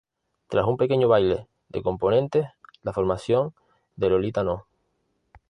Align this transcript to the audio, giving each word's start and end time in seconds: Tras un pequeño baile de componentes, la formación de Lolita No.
Tras 0.47 0.65
un 0.65 0.77
pequeño 0.77 1.07
baile 1.07 1.45
de 1.69 1.83
componentes, 1.83 2.47
la 2.81 2.91
formación 2.91 3.53
de 3.97 4.09
Lolita 4.09 4.43
No. 4.43 4.65